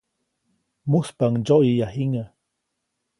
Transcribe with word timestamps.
Mujspaʼuŋ 0.89 1.33
ndsyoʼyäya 1.39 1.87
jiŋäʼ. 1.93 2.29